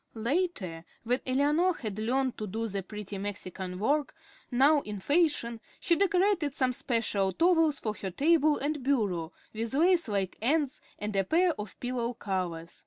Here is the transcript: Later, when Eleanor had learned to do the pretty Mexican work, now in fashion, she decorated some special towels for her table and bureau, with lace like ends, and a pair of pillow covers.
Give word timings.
Later, 0.15 0.83
when 1.03 1.19
Eleanor 1.27 1.75
had 1.75 1.99
learned 1.99 2.35
to 2.39 2.47
do 2.47 2.67
the 2.67 2.81
pretty 2.81 3.19
Mexican 3.19 3.77
work, 3.77 4.15
now 4.49 4.79
in 4.79 4.99
fashion, 4.99 5.59
she 5.79 5.95
decorated 5.95 6.55
some 6.55 6.73
special 6.73 7.31
towels 7.33 7.79
for 7.79 7.93
her 7.93 8.09
table 8.09 8.57
and 8.57 8.81
bureau, 8.81 9.31
with 9.53 9.75
lace 9.75 10.07
like 10.07 10.39
ends, 10.41 10.81
and 10.97 11.15
a 11.15 11.23
pair 11.23 11.51
of 11.51 11.79
pillow 11.79 12.15
covers. 12.15 12.79